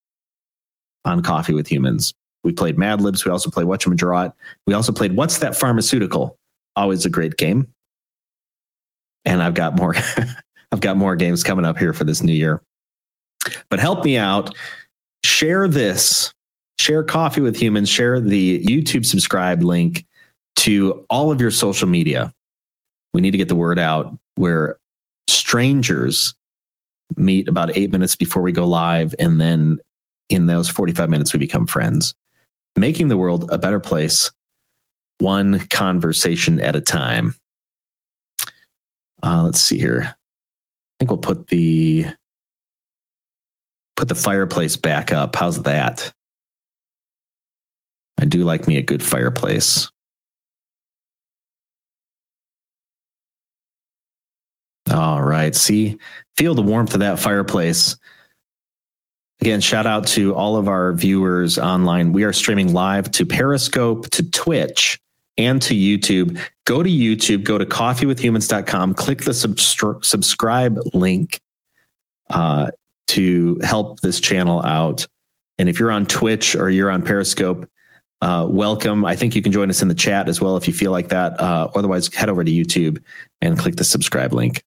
on 1.05 1.23
Coffee 1.23 1.55
with 1.55 1.69
Humans. 1.71 2.15
We 2.45 2.53
played 2.53 2.79
Mad 2.79 3.01
Libs. 3.01 3.25
We 3.25 3.31
also 3.31 3.51
played 3.51 3.67
Whatchamajorot. 3.67 4.33
We 4.67 4.75
also 4.75 4.93
played 4.93 5.17
What's 5.17 5.39
That 5.39 5.57
Pharmaceutical? 5.57 6.39
Always 6.77 7.05
a 7.05 7.11
great 7.11 7.37
game. 7.37 7.69
And 9.25 9.43
I've 9.43 9.55
got 9.55 9.77
more. 9.77 9.95
I've 10.73 10.81
got 10.81 10.97
more 10.97 11.17
games 11.17 11.43
coming 11.43 11.65
up 11.65 11.79
here 11.79 11.93
for 11.93 12.05
this 12.05 12.23
new 12.23 12.33
year. 12.33 12.63
But 13.71 13.81
help 13.81 14.05
me 14.05 14.17
out. 14.17 14.55
Share 15.25 15.67
this. 15.69 16.33
Share 16.81 17.05
Coffee 17.05 17.43
with 17.43 17.61
Humans. 17.61 17.91
Share 17.91 18.21
the 18.21 18.65
YouTube 18.65 19.05
subscribe 19.05 19.63
link 19.63 20.07
to 20.57 21.05
all 21.11 21.31
of 21.31 21.39
your 21.39 21.51
social 21.51 21.87
media. 21.87 22.33
We 23.13 23.21
need 23.21 23.33
to 23.33 23.39
get 23.39 23.49
the 23.49 23.55
word 23.55 23.79
out 23.79 24.17
where 24.37 24.79
strangers 25.29 26.35
meet 27.17 27.49
about 27.49 27.77
eight 27.77 27.93
minutes 27.93 28.17
before 28.17 28.43
we 28.43 28.53
go 28.53 28.67
live. 28.67 29.15
And 29.19 29.39
then 29.39 29.79
in 30.31 30.47
those 30.47 30.71
45 30.71 31.11
minutes, 31.11 31.35
we 31.35 31.39
become 31.39 31.67
friends, 31.67 32.15
making 32.77 33.09
the 33.09 33.19
world 33.19 33.51
a 33.53 33.59
better 33.59 33.81
place, 33.81 34.31
one 35.19 35.59
conversation 35.69 36.61
at 36.61 36.77
a 36.77 36.81
time. 36.81 37.35
Uh, 39.23 39.43
let's 39.45 39.61
see 39.61 39.79
here. 39.79 40.05
I 40.05 40.15
think 40.99 41.11
we'll 41.11 41.19
put 41.19 41.49
the 41.49 42.07
put 43.97 44.09
the 44.09 44.15
fireplace 44.15 44.79
back 44.79 45.13
up. 45.13 45.37
How's 45.37 45.63
that? 45.65 46.11
I 48.21 48.27
do 48.27 48.45
like 48.45 48.69
me 48.69 48.77
a 48.77 48.83
good 48.83 49.03
fireplace. 49.03 49.91
All 54.91 55.23
right. 55.23 55.55
See, 55.55 55.99
feel 56.37 56.55
the 56.55 56.63
warmth 56.63 56.93
of 56.95 57.01
that 57.01 57.19
fireplace. 57.19 57.97
Again, 59.41 59.63
shout 59.63 59.87
out 59.87 60.07
to 60.09 60.35
all 60.35 60.57
of 60.57 60.69
our 60.69 60.93
viewers 60.93 61.59
online. 61.59 62.13
We 62.13 62.25
are 62.25 62.33
streaming 62.33 62.75
live 62.75 63.11
to 63.13 63.25
Periscope, 63.25 64.11
to 64.11 64.31
Twitch, 64.31 65.01
and 65.39 65.63
to 65.63 65.75
YouTube. 65.75 66.39
go 66.67 66.83
to 66.83 66.91
YouTube, 66.91 67.45
go 67.45 67.57
to 67.57 67.65
coffeewithhumans.com, 67.65 68.95
click 68.95 69.23
the 69.23 69.33
subscribe 69.33 70.79
link 70.93 71.41
uh, 72.29 72.71
to 73.07 73.59
help 73.63 74.01
this 74.01 74.21
channel 74.21 74.63
out. 74.63 75.07
And 75.59 75.71
if 75.71 75.79
you're 75.79 75.91
on 75.91 76.05
Twitch 76.05 76.55
or 76.55 76.69
you're 76.69 76.91
on 76.91 77.03
Periscope, 77.03 77.67
uh, 78.23 78.47
welcome. 78.49 79.05
I 79.05 79.17
think 79.17 79.35
you 79.35 79.43
can 79.43 79.53
join 79.53 79.71
us 79.71 79.81
in 79.83 79.89
the 79.89 79.95
chat 79.95 80.29
as 80.29 80.41
well 80.41 80.57
if 80.57 80.69
you 80.69 80.75
feel 80.75 80.93
like 80.93 81.09
that. 81.09 81.41
Uh, 81.41 81.71
otherwise, 81.75 82.13
head 82.15 82.29
over 82.29 82.45
to 82.45 82.51
YouTube 82.51 83.03
and 83.41 83.59
click 83.59 83.77
the 83.77 83.85
subscribe 83.85 84.33
link. 84.33 84.63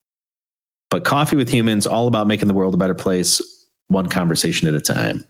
But 0.90 1.06
Coffee 1.06 1.36
with 1.36 1.50
Humans, 1.50 1.88
all 1.88 2.08
about 2.08 2.28
making 2.28 2.48
the 2.48 2.54
world 2.54 2.74
a 2.74 2.78
better 2.78 2.96
place, 2.96 3.42
one 3.88 4.10
conversation 4.10 4.68
at 4.68 4.74
a 4.74 4.82
time. 4.82 5.24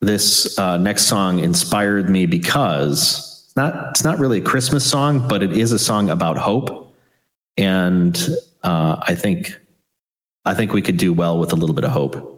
This 0.00 0.58
uh, 0.58 0.76
next 0.76 1.06
song 1.06 1.38
inspired 1.38 2.10
me 2.10 2.26
because 2.26 3.50
not 3.56 3.90
it's 3.90 4.04
not 4.04 4.18
really 4.18 4.38
a 4.38 4.42
Christmas 4.42 4.84
song, 4.84 5.26
but 5.26 5.42
it 5.42 5.56
is 5.56 5.72
a 5.72 5.78
song 5.78 6.10
about 6.10 6.36
hope, 6.36 6.94
and 7.56 8.28
uh, 8.64 8.96
I 9.02 9.14
think 9.14 9.60
I 10.44 10.54
think 10.54 10.72
we 10.72 10.82
could 10.82 10.96
do 10.96 11.12
well 11.12 11.38
with 11.38 11.52
a 11.52 11.56
little 11.56 11.74
bit 11.74 11.84
of 11.84 11.92
hope. 11.92 12.33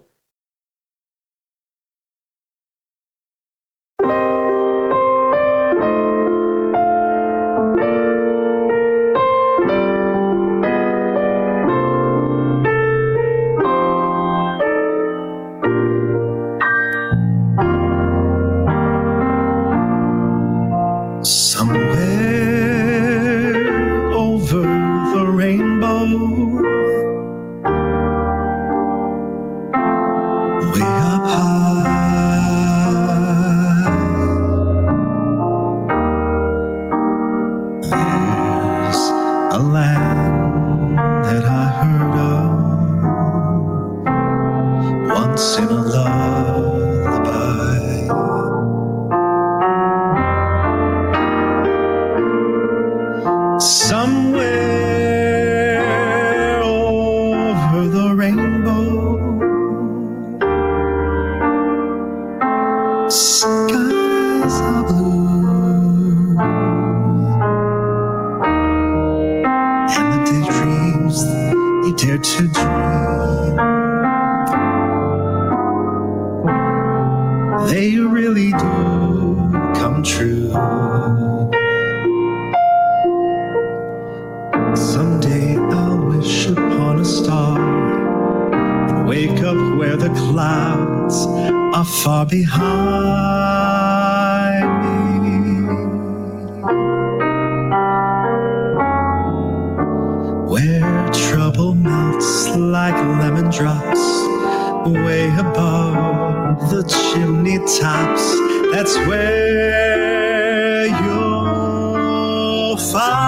Way 105.04 105.28
above 105.36 106.70
the 106.70 106.82
chimney 106.82 107.58
tops. 107.58 108.24
That's 108.72 108.96
where 109.08 110.86
you'll 110.86 112.76
find 112.76 113.25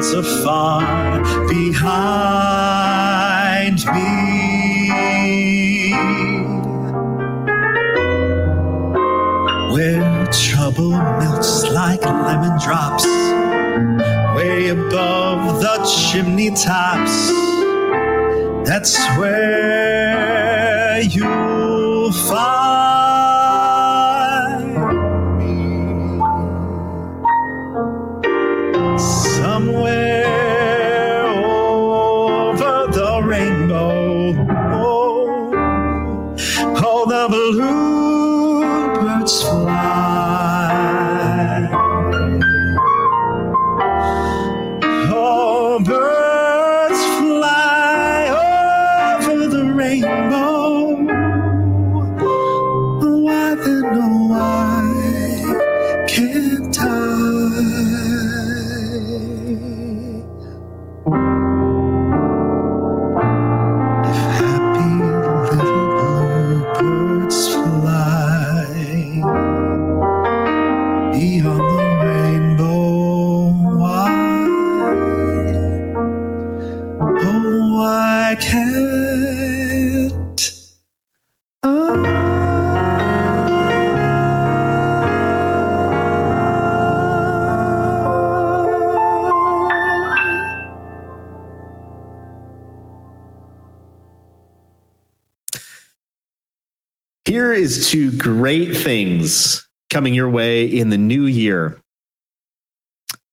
clouds 0.00 0.14
are 0.14 0.22
far 0.44 1.18
behind 1.48 2.94
me. 3.92 5.92
Where 9.72 10.26
trouble 10.26 10.90
melts 10.90 11.64
like 11.70 12.02
lemon 12.02 12.58
drops 12.60 13.06
way 14.36 14.68
above 14.68 15.60
the 15.60 15.78
chimney 15.84 16.50
tops. 16.50 17.30
That's 18.68 18.98
where 19.18 21.00
you'll 21.02 22.12
find 22.12 22.89
is 97.70 97.88
to 97.90 98.10
great 98.18 98.76
things 98.76 99.68
coming 99.90 100.12
your 100.12 100.28
way 100.28 100.64
in 100.64 100.90
the 100.90 100.98
new 100.98 101.26
year. 101.26 101.80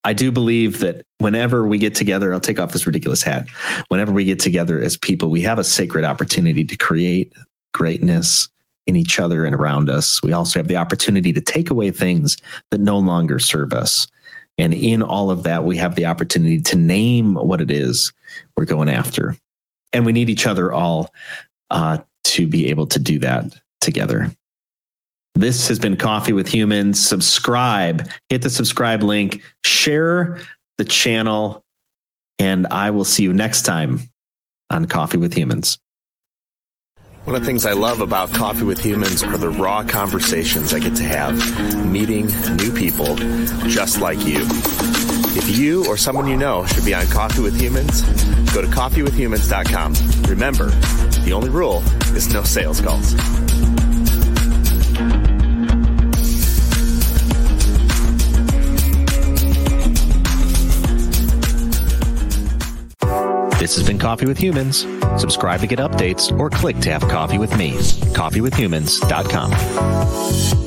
I 0.04 0.13
do 0.13 0.32
believe 0.32 0.80
that 0.80 1.06
whenever 1.17 1.65
we 1.65 1.80
get 1.80 1.95
together, 1.95 2.32
I'll 2.32 2.39
take 2.39 2.60
off 2.60 2.71
this 2.71 2.86
ridiculous 2.86 3.23
hat. 3.23 3.47
Whenever 3.88 4.12
we 4.12 4.26
get 4.26 4.39
together 4.39 4.80
as 4.80 4.95
people, 4.95 5.30
we 5.30 5.41
have 5.41 5.58
a 5.58 5.63
sacred 5.63 6.06
opportunity 6.06 6.63
to 6.65 6.78
create 6.78 7.34
greatness 7.73 8.47
in 8.86 8.95
each 8.95 9.19
other 9.19 9.43
and 9.43 9.56
around 9.56 9.89
us. 9.89 10.21
We 10.21 10.34
also 10.34 10.60
have 10.60 10.67
the 10.67 10.78
opportunity 10.78 11.34
to 11.34 11.41
take 11.41 11.71
away 11.71 11.89
things 11.89 12.38
that 12.69 12.80
no 12.80 13.00
longer 13.00 13.39
serve 13.39 13.73
us. 13.73 14.08
And 14.60 14.71
in 14.71 15.02
all 15.02 15.32
of 15.32 15.43
that, 15.43 15.63
we 15.63 15.78
have 15.78 15.95
the 15.95 16.06
opportunity 16.06 16.62
to 16.62 16.76
name 16.78 17.34
what 17.34 17.60
it 17.60 17.71
is 17.71 18.13
we're 18.56 18.65
going 18.65 18.89
after. 18.89 19.36
And 19.93 20.06
we 20.06 20.13
need 20.13 20.30
each 20.30 20.45
other 20.45 20.71
all 20.71 21.12
uh, 21.71 21.97
to 22.26 22.47
be 22.47 22.69
able 22.69 22.86
to 22.88 23.00
do 23.00 23.17
that 23.19 23.58
together. 23.81 24.31
This 25.35 25.67
has 25.67 25.77
been 25.77 25.97
Coffee 25.97 26.33
with 26.33 26.47
Humans. 26.47 27.05
Subscribe, 27.05 28.09
hit 28.29 28.41
the 28.41 28.49
subscribe 28.49 29.03
link, 29.03 29.43
share 29.63 30.39
the 30.77 30.85
channel, 30.85 31.63
and 32.39 32.65
I 32.67 32.89
will 32.89 33.05
see 33.05 33.23
you 33.23 33.33
next 33.33 33.61
time 33.61 34.01
on 34.69 34.85
Coffee 34.85 35.17
with 35.17 35.33
Humans. 35.33 35.77
One 37.25 37.35
of 37.35 37.41
the 37.41 37.45
things 37.45 37.65
I 37.65 37.73
love 37.73 37.99
about 37.99 38.31
Coffee 38.31 38.63
with 38.63 38.79
Humans 38.79 39.21
are 39.21 39.37
the 39.37 39.49
raw 39.49 39.83
conversations 39.83 40.73
I 40.73 40.79
get 40.79 40.95
to 40.95 41.03
have, 41.03 41.85
meeting 41.85 42.27
new 42.55 42.71
people 42.71 43.15
just 43.67 43.99
like 43.99 44.25
you. 44.25 44.37
If 45.35 45.57
you 45.57 45.85
or 45.87 45.97
someone 45.97 46.27
you 46.27 46.37
know 46.37 46.65
should 46.65 46.85
be 46.85 46.93
on 46.93 47.05
Coffee 47.07 47.41
with 47.41 47.59
Humans, 47.59 48.01
go 48.53 48.61
to 48.61 48.67
coffeewithhumans.com. 48.67 49.93
Remember, 50.29 50.69
the 51.25 51.33
only 51.33 51.49
rule 51.49 51.83
is 52.15 52.33
no 52.33 52.43
sales 52.43 52.79
calls. 52.79 53.13
This 63.59 63.75
has 63.75 63.85
been 63.87 63.97
Coffee 63.97 64.27
with 64.27 64.37
Humans. 64.37 64.85
Subscribe 65.19 65.61
to 65.61 65.67
get 65.67 65.79
updates 65.79 66.37
or 66.39 66.47
click 66.49 66.77
to 66.81 66.91
have 66.91 67.01
coffee 67.01 67.39
with 67.39 67.57
me. 67.57 67.71
Coffeewithhumans.com. 67.71 70.66